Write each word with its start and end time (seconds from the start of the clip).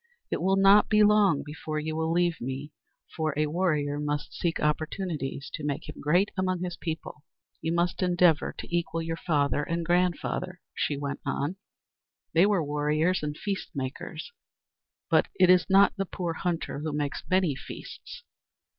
It 0.31 0.41
will 0.41 0.55
not 0.55 0.89
be 0.89 1.03
long 1.03 1.43
before 1.43 1.79
you 1.79 1.95
will 1.95 2.11
leave 2.11 2.41
me, 2.41 2.71
for 3.15 3.35
a 3.37 3.45
warrior 3.45 3.99
must 3.99 4.33
seek 4.33 4.59
opportunities 4.59 5.47
to 5.53 5.63
make 5.63 5.87
him 5.87 6.01
great 6.01 6.31
among 6.35 6.63
his 6.63 6.75
people. 6.75 7.23
"You 7.61 7.71
must 7.73 8.01
endeavor 8.01 8.51
to 8.57 8.75
equal 8.75 9.03
your 9.03 9.15
father 9.27 9.61
and 9.61 9.85
grandfather," 9.85 10.59
she 10.73 10.97
went 10.97 11.19
on. 11.23 11.57
"They 12.33 12.47
were 12.47 12.63
warriors 12.63 13.21
and 13.21 13.37
feast 13.37 13.69
makers. 13.75 14.31
But 15.07 15.27
it 15.35 15.51
is 15.51 15.67
not 15.69 15.93
the 15.97 16.07
poor 16.07 16.33
hunter 16.33 16.79
who 16.79 16.93
makes 16.93 17.21
many 17.29 17.55
feasts. 17.55 18.23